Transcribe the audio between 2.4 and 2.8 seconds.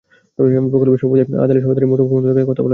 কথা বলা যায়নি।